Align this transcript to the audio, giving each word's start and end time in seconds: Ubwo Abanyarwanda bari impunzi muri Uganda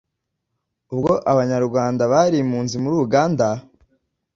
Ubwo 0.93 1.11
Abanyarwanda 1.31 2.03
bari 2.13 2.35
impunzi 2.43 2.75
muri 2.83 2.95
Uganda 3.05 3.47